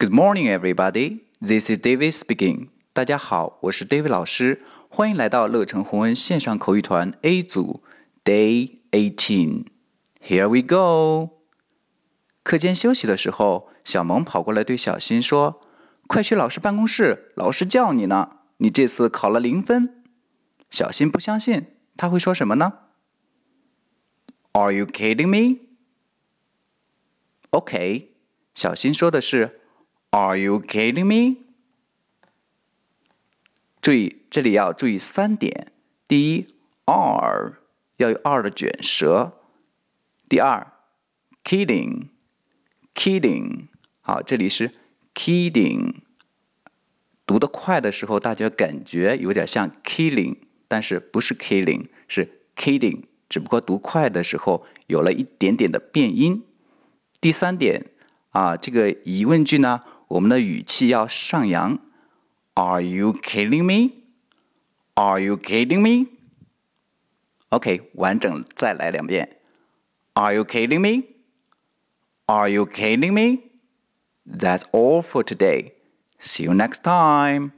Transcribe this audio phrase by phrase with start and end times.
[0.00, 1.24] Good morning, everybody.
[1.40, 2.68] This is David speaking.
[2.92, 7.82] 大家好，我是 David 老师，欢迎来到乐成红恩线上口语团 A 组
[8.22, 9.64] Day Eighteen.
[10.24, 11.40] Here we go.
[12.44, 15.60] 课间休息的时候，小萌跑过来对小新说
[16.06, 18.36] ：“快去老师办公室，老师叫你呢。
[18.58, 20.04] 你这次考了零分。”
[20.70, 22.74] 小新不相信，他会说什么呢
[24.52, 25.58] ？Are you kidding me?
[27.50, 28.12] OK，
[28.54, 29.62] 小新说的是
[30.18, 31.36] Are you kidding me？
[33.80, 35.70] 注意，这里要注意三点：
[36.08, 36.48] 第一
[36.86, 37.52] ，are
[37.98, 39.30] 要有 r 的卷舌；
[40.28, 40.72] 第二
[41.44, 43.68] ，kidding，kidding，
[44.00, 44.72] 好，这里是
[45.14, 45.94] kidding。
[47.24, 56.42] 读得快的时候，大家感觉有点像 killing，但是不是 killing，是 kidding，只不过读快的时候有了一点点的变音。
[57.20, 57.92] 第三点
[58.30, 61.79] 啊，这个疑问句呢，我们的语气要上扬。
[62.55, 64.03] Are you kidding me?
[64.93, 66.09] Are you kidding me?
[67.49, 69.37] OK，完整再来两遍。
[70.13, 71.07] Are you kidding me?
[72.25, 73.43] Are you kidding me?
[74.25, 75.73] That's all for today.
[76.19, 77.51] See you next time.